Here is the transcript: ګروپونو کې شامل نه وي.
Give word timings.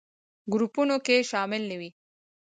ګروپونو 0.53 0.95
کې 1.05 1.25
شامل 1.29 1.61
نه 1.69 1.75
وي. 1.79 1.89